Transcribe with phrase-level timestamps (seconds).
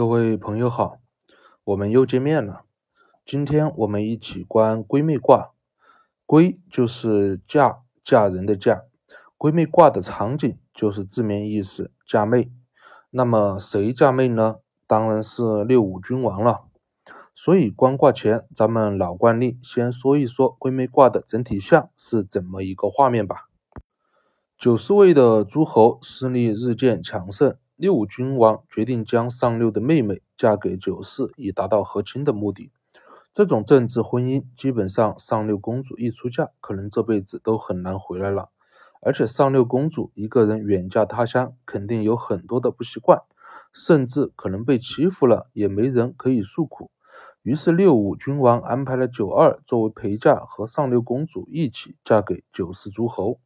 [0.00, 0.96] 各位朋友好，
[1.62, 2.62] 我们又见面了。
[3.26, 5.50] 今天我们一起观闺蜜卦。
[6.26, 8.84] 闺就是嫁嫁人的嫁，
[9.36, 12.50] 闺蜜卦的场景就是字面意思嫁妹。
[13.10, 14.60] 那么谁嫁妹呢？
[14.86, 16.64] 当然是六五君王了。
[17.34, 23.50] 所以观卦前，咱们老惯例先说一说闺蜜卦的整体象是怎么一个画面吧。
[24.56, 27.54] 九四位的诸侯势力日渐强盛。
[27.80, 32.70] 六五君王决定将上六的妹妹嫁给九四，以达到和亲的目的。
[33.32, 38.50] 这种政治婚姻，基本上上六公主一出嫁，可能这辈子都很难回来了。
[39.00, 43.22] 而且上六公主一个人远嫁他乡，肯定有很多的不习惯，
[43.72, 46.90] 甚至可能被欺负了，也没人可以诉苦。
[47.40, 53.40] 于是六五君王安排了九二作为陪嫁，和上六公主一起嫁给九四诸侯。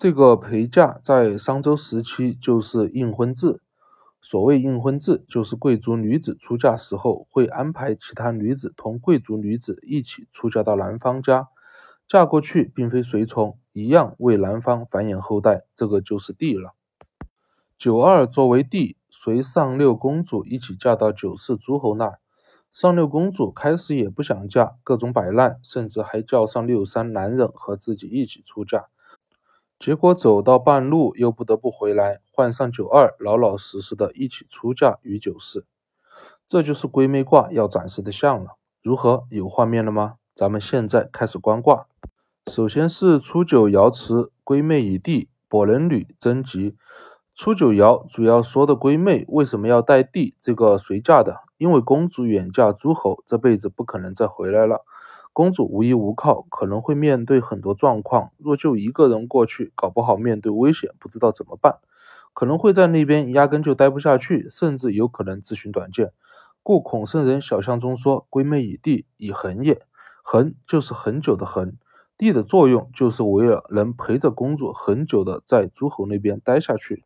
[0.00, 3.60] 这个陪嫁在商周时期就是应婚制。
[4.22, 11.48] 所谓应婚制，就是贵族女子出嫁时候会安排其他女子同贵族女子一起出嫁到男方家，
[12.08, 15.64] 嫁过去并非随从，一样为男方繁衍后代。
[15.76, 16.72] 这个就是弟了。
[17.76, 22.20] 九二作为弟，随上六公主一起嫁到九世诸侯那儿。
[22.70, 28.86] 上六公主开始也不想嫁，各种摆烂，甚至还叫上六三男人和自己一起出嫁。
[29.80, 35.64] 结果走到半路，又不得不回来，换上九二，老老实实的一起出嫁与九四。
[36.46, 38.58] 这就是闺妹卦要展示的象了。
[38.82, 39.24] 如何？
[39.30, 40.16] 有画面了吗？
[40.36, 41.86] 咱们现在开始观卦。
[42.48, 46.76] 首先是初九爻辞：闺妹以弟，跛人女贞吉。
[47.34, 50.36] 初九爻主要说的闺妹为什么要带弟？
[50.42, 54.84] 这个随嫁的，因为公主远嫁诸侯，这辈子不可能再回来了。
[55.32, 58.32] 公主无依无靠，可能会面对很多状况。
[58.36, 61.78] 若就一个人过去，搞不好面对危险，不知道怎么办，
[62.34, 66.12] 可能会在那边压根就待不下去，甚至有可能自寻短见。
[66.62, 69.82] 故孔圣人小象中说：“归妹以地，以恒也。
[70.22, 71.76] 恒就是很久的恒，
[72.18, 77.04] 地的作用就是为了能陪着公主很久的在诸侯那边待下去。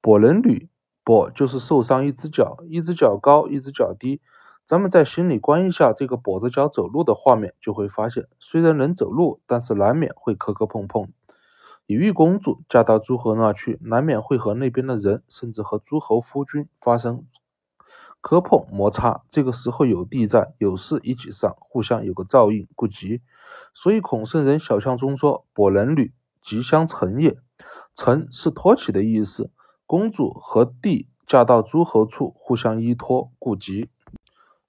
[0.00, 0.70] 跛人履，
[1.04, 4.20] 跛就是受伤一只脚，一只脚高，一只脚低。”
[4.70, 11.10] 咱们在心里观一下这个跛着脚走路的画面，就会发现，虽然能走路，但是难免会磕磕碰碰。
[11.86, 17.26] 以玉公主嫁到诸侯那去，难免会和那边的人，甚至和诸侯夫君发生
[18.20, 19.22] 磕碰摩擦。
[19.28, 23.22] 这个时候有地在，有事一起上，互相有个照应，不急。
[23.74, 27.36] 所以孔圣人小象中说：“跛人女，吉相成也。
[27.96, 29.50] 成是托起的意思。
[29.84, 33.90] 公主和弟嫁到诸侯处，互相依托，故吉。”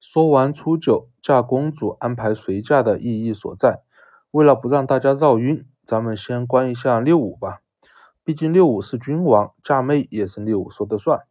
[0.01, 3.83] 说完初九嫁公主安排随嫁的意义所在，
[4.31, 7.61] 为了不让大家绕晕，咱们先观一下六五吧。
[8.23, 11.21] 毕竟六五是君王，嫁妹也是六五说的算。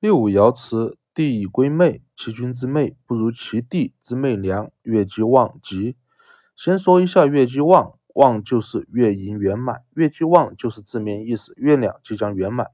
[0.00, 4.70] 六五爻辞：弟以归妹，其君之妹不如其弟之妹良。
[4.80, 5.96] 月既旺，吉。
[6.56, 12.68] 先说一下月既旺，旺就是月盈圆满，月既旺就是字面意思，月亮即将圆满。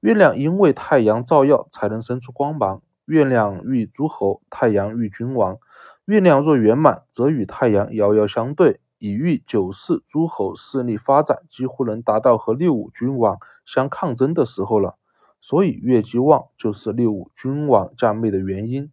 [0.00, 2.82] 月亮因为太阳照耀，才能生出光芒。
[3.04, 5.58] 月亮遇诸侯，太阳遇君王。
[6.06, 14.96] 月亮若圆满，则与太阳遥遥相对，已遇九世诸侯势力发展，几乎能达到和六五君王相抗争的时候了。
[15.40, 18.90] 所以月既旺，就是六五君王嫁妹的原因。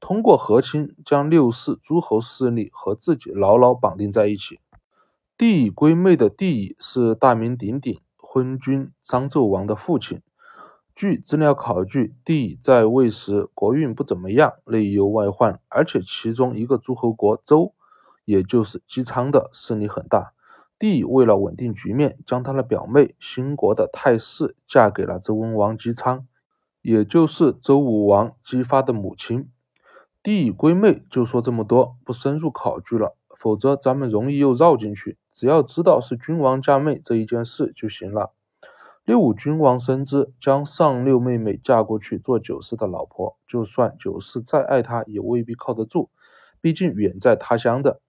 [0.00, 4.60] 通过和亲，将六世诸侯势力和自己牢牢绑定在一起。
[5.38, 10.20] 帝乙归妹的帝乙是大名鼎鼎昏君商纣王的父亲。
[10.94, 17.74] 据资料考据，帝在位时国运不怎么样，内忧外患，而且其中一个诸侯国周，
[18.24, 20.34] 也就是姬昌的势力很大。
[20.78, 26.28] 帝为了稳定局面，将他的表妹新国的太氏嫁给了周文王姬昌，
[26.80, 29.50] 也就是周武王姬发的母亲。
[30.22, 35.18] 帝归妹就说这么多，不深入考据了，否则咱们容易又绕进去。
[35.32, 38.32] 只要知道是君王嫁妹这一件事就行了。
[39.04, 46.08] 六五君王深知，将上六妹妹嫁过去做九四的老婆，就算九四再爱他，也未必靠得住。
[46.62, 48.00] 毕竟远在他乡的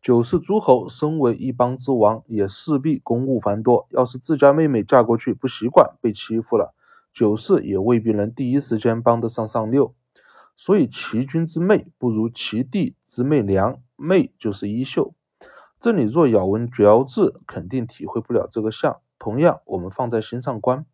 [0.00, 3.88] 九四诸侯，身为一邦之王，也势必公务繁多。
[3.90, 6.72] 要是自家妹妹嫁过去不习惯，被欺负了，
[7.12, 9.92] 九四也未必能第一时间帮得上上六。
[10.56, 15.14] 所以，其君之妹不如其弟之妹良，妹就是衣袖。
[15.80, 18.98] 这里若咬文嚼字，肯定体会不了这个象。
[19.24, 20.84] 同样，我们放在心上观，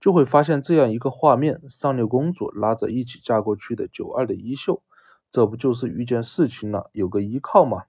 [0.00, 4.82] 就会发现这样一个画面：上六公主拉着一起嫁过去的九二的衣袖，
[5.30, 7.84] 这不就是遇见事情了，有个依靠吗？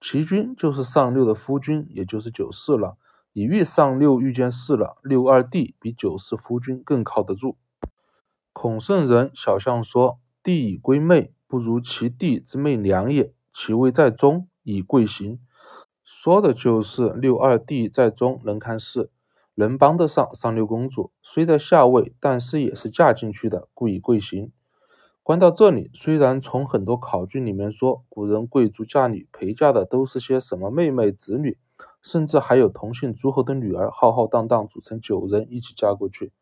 [0.00, 2.96] 其君就是上六的夫君，也就是九四了。
[3.34, 7.58] 你遇上六遇见事了，六二弟比九四夫君更靠得住。
[8.54, 13.34] 孔圣人小象说：“弟以归妹，不如其弟之妹良也。
[13.52, 15.38] 其位在中，以贵行。”
[16.02, 19.10] 说的就是六二弟在中能看事，
[19.54, 21.12] 能帮得上上六公主。
[21.22, 24.52] 虽在下位，但是也是嫁进去的，故以贵行。
[25.22, 31.56] 观到这里，虽然从很多考据里面说，古人贵族嫁女陪嫁的都是些什么妹妹、侄女，
[32.02, 36.32] 甚至还有同姓诸侯的女儿，浩浩荡荡组成九人一起嫁过去。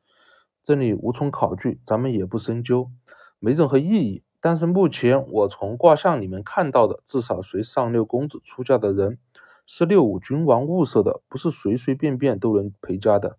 [0.65, 2.91] 这里无从考据，咱们也不深究，
[3.39, 4.25] 没任何意义。
[4.41, 9.19] 但是目前我从卦象里面看到的，至少随上六公主出嫁的人
[9.67, 13.39] 是六五君王物色的，不是随随便便都能陪嫁的。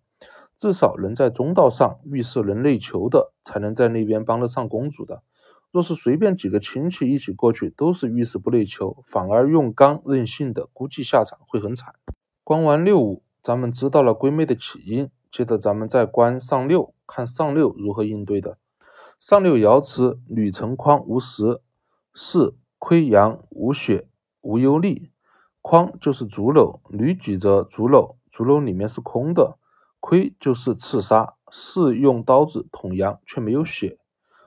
[0.56, 5.22] 至少能在中道上遇事能内求的，才能在那边帮得上公主的。
[5.72, 11.96] 若是随便几个亲戚一起过去，都是遇事不内求，反而用刚任性的，估计下场会很惨。
[12.44, 15.10] 观完六五，咱们知道了闺妹的起因。
[15.32, 18.56] 接着咱们再观上六，看上六如何应对的。
[19.18, 21.60] 上六爻辞：履成筐无实，
[22.14, 24.06] 是亏阳无血
[24.42, 25.10] 无忧虑。
[25.66, 29.56] 筐就是竹篓，履举着竹篓，竹篓里面是空的。
[29.98, 33.96] 亏就是刺杀，是用刀子捅羊却没有血，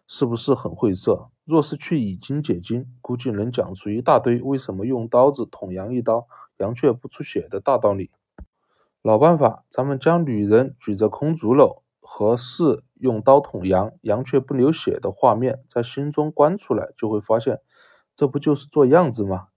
[0.06, 1.32] 是不是很晦涩？
[1.44, 6.28] 若是去以经解经，估计能讲出一大堆为什么用刀子捅羊一刀，
[6.58, 8.12] 羊却不出血的大道理。
[9.02, 17.60] 老办法，咱们将女人举着空竹篓和是用刀捅羊，羊却不流血的画面在心中观出来，就会发现，
[18.16, 19.48] 这不就是做样子吗？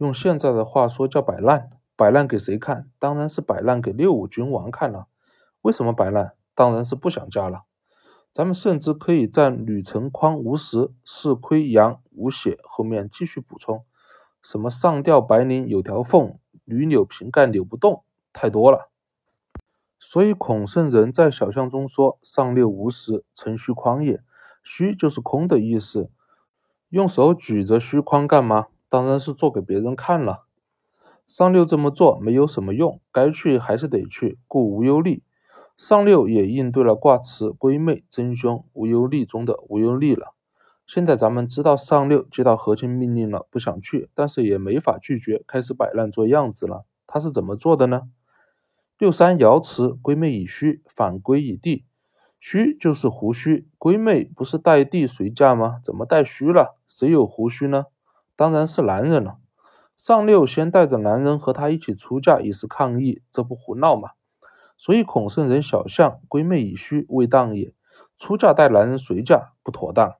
[0.00, 1.70] 用现在的话说叫摆烂。
[1.94, 2.88] 摆烂给谁看？
[2.98, 5.06] 当然是摆烂给六五君王看了。
[5.60, 6.32] 为什么摆烂？
[6.54, 7.64] 当然是不想嫁了。
[8.32, 13.84] 咱们甚至可以在“履成筐无实，是亏阳无血”后面继续补充，
[14.42, 18.88] 什么上吊白绫有条缝，女扭瓶盖扭不动，太多了。
[19.98, 24.22] 所以孔圣人在小象中说：“上六无实，成虚筐也。
[24.62, 26.10] 虚就是空的意思。
[26.88, 28.68] 用手举着虚筐干嘛？
[28.90, 30.44] 当然是做给别人看了。
[31.26, 35.22] 上六这么做没有什么用，该去还是得去，故无忧虑。
[35.78, 40.34] 上六也应对了卦辞‘闺妹真凶无忧虑’中的无忧虑了。
[40.86, 46.84] 现在咱们知道上六接到和亲命令了，不想去，但是也没法拒绝，开始摆烂做样子了。
[47.06, 48.10] 他是怎么做的呢？”
[48.98, 51.86] 六三爻辞：闺妹以虚，反归以地。
[52.40, 55.80] 虚就是胡须，闺妹不是带地随嫁吗？
[55.84, 56.76] 怎么带虚了？
[56.88, 57.84] 谁有胡须呢？
[58.40, 59.36] 当然是男人了。
[59.98, 64.12] 上六先带着男人和他一起出嫁，以示抗议，这不胡闹吗？
[64.78, 67.74] 所以孔圣人小象：闺妹以虚，未当也。
[68.18, 70.14] 出嫁带男人随嫁，不妥当。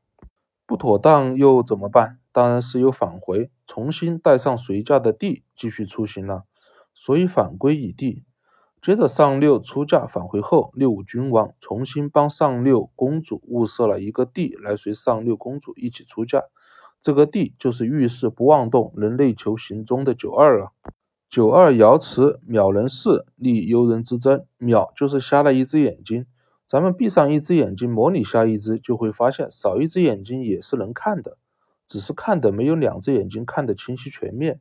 [0.66, 2.18] 不妥当又怎么办？
[2.30, 6.44] 当然是有返回，重新带上随嫁的地，继续出行了。
[6.92, 8.26] 所以反归以地。
[8.82, 16.42] 接着上六出嫁返回后，六五君王重新帮上六公主物色了一个地来随上六公主一起出嫁。
[17.02, 20.72] 这个地就是遇事不妄动，能内求行踪的九二了。
[21.30, 24.44] 九二爻辞：渺人视，立幽人之争。
[24.58, 26.26] 渺就是瞎了一只眼睛，
[26.66, 31.38] 咱们闭上一只眼睛，模拟瞎一只，就会发现少一只眼睛也是能看的，
[31.88, 34.60] 只是看的没有两只眼睛看得清晰全面。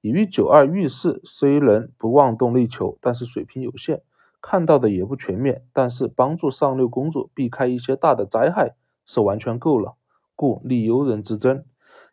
[0.00, 4.02] 你于九二遇事，虽能不妄动内求，但是水平有限，
[4.40, 5.64] 看到的也不全面。
[5.72, 8.74] 但是帮助上六公主避开一些大的灾害
[9.04, 9.94] 是完全够了。
[10.34, 11.64] 故立幽人之争，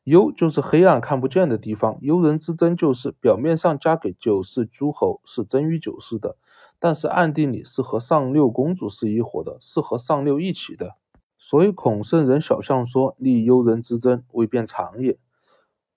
[0.04, 6.36] 幽就是黑暗看不见的地方，幽人之争就是表面上嫁给九世诸侯是真于九世的，
[6.78, 10.96] 但是暗地里是和上六公主是一伙的，是和上六一起的。
[11.38, 15.18] 所以孔圣人小象说：“立幽人之争，未变常也。”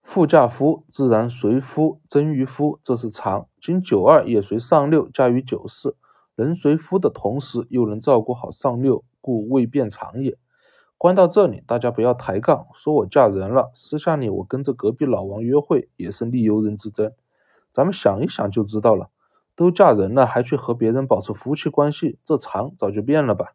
[0.03, 3.49] 妇嫁夫，自然随夫争于夫，这是常。
[3.61, 5.97] 今九二也随上六嫁于九四，
[6.37, 10.39] 能随夫的同时，又能照顾好上六，故未变常也。
[10.99, 17.13] 关到这里，大家不要抬杠，说我嫁人了，私下里我跟着隔壁老王约会，也是利游人之争。
[17.71, 19.11] 咱们想一想就知道了，
[19.55, 23.53] 都嫁人了，还去和别人保持夫妻关系，这肠早就变了吧。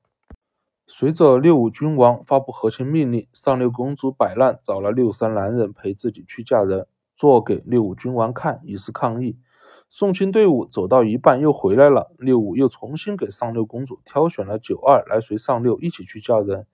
[0.86, 9.40] 随着六五君王发布和亲命令，上六公主摆烂，找了六三男人陪自己去嫁人，做给六五君王看，以示抗议。
[9.90, 16.68] 送亲队伍走到一半又回来了，六五又重新给上六公主挑选了九二来随上六一起去嫁人，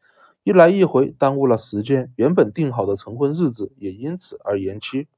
[0.48, 5.10] 一来一回耽误了时间，原本定好的成婚日子也因此而延期。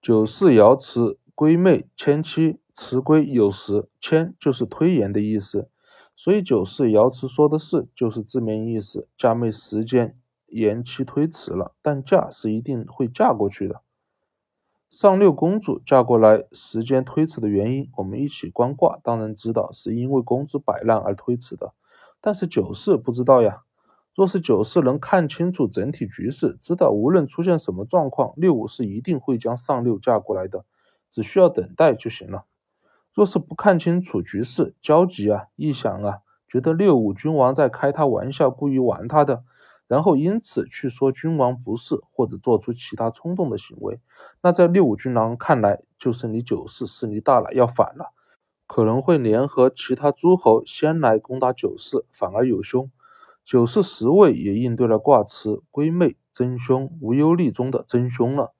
[0.00, 5.68] 九四爻辞：闺妹迁妻，辞归有时，迁就是推延的意思。
[6.14, 13.80] 所以九四爻辞说的是，就是字面意思，嫁妹时间延期推迟了，但嫁是一定会嫁过去的。
[14.88, 21.74] 上六公主嫁过来时间推迟的原因，我们一起观卦，当然知道是因为公主摆烂而推迟的。
[22.20, 23.64] 但是九四不知道呀，
[24.14, 30.64] 若是九四能看清楚整体局势，知道无论出现什么状况，六五是一定会将上六嫁过来的，
[31.10, 32.44] 只需要等待就行了。
[33.12, 36.18] 若是不看清楚局势，焦急啊，一想啊，
[36.48, 39.42] 觉得六五君王在开他玩笑，故意玩他的，
[39.88, 44.00] 然后因此去说君王不是，或者做出其他冲动的行为，
[44.42, 48.12] 那在六五君王看来，就是你九四势力大了，要反了，
[48.68, 52.90] 可能会联合其他诸侯先来攻打九四，反而有凶。
[53.44, 58.54] 九四十位也应对了卦辞“归妹真凶”无忧利中的真凶了。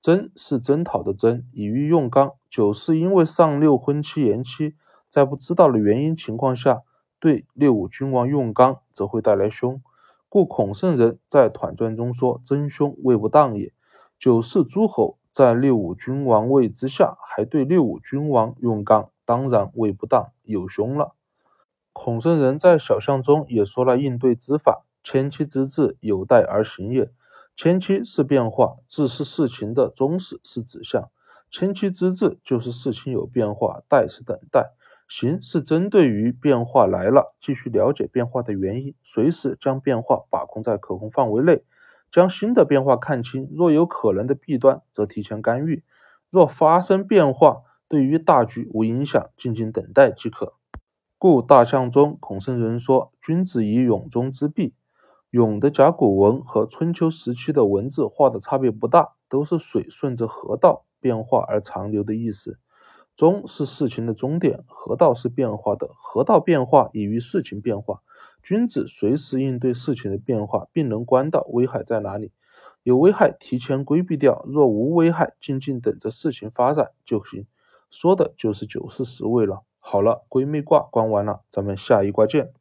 [0.00, 2.32] 真是征讨的征，以喻用刚。
[2.48, 4.74] 九是因为上六婚期延期，
[5.10, 6.80] 在不知道的原因情况下，
[7.18, 9.82] 对六五君王用刚，则会带来凶。
[10.30, 13.74] 故孔圣人在《团传》中说：“真凶未不当也。”
[14.18, 21.14] 九四诸侯在六五君王位之下，还对六五君王用刚，当然未不当，有凶了。
[22.02, 27.10] 孔圣人在小象中也说了应对之法：迁期之志，有待而行也。
[27.54, 31.10] 迁期是变化，志是事情的终始，是指向。
[31.50, 34.72] 迁期之志就是事情有变化，待是等待，
[35.08, 41.62] 行是针对于变化来了，继续了解变化的原因，随时将变化把控在可控范围内，
[42.10, 45.82] 将新的变化看清，若有可能的弊端，则提前干预；
[46.30, 50.54] 若发生变化，对于大局无影响，静静等待即可。
[51.20, 54.72] 故大象中，孔圣人说：“君子以永中之弊。”
[55.28, 62.58] 永的甲骨文和春秋时期的文字画的差别不大，都是水顺着河道变化而长流的意思。
[63.18, 68.00] 中是事情的终点，河道是变化的，河道变化以于事情变化。
[68.42, 72.32] 君子随时应对事情的变化，并能观到危害在哪里，
[72.82, 77.44] 有危害提前规避掉，若无危害，静静等着事情发展就行。
[77.90, 79.64] 说的就是九四十位了。
[79.80, 82.52] 好了，闺蜜卦关完了，咱们下一卦见。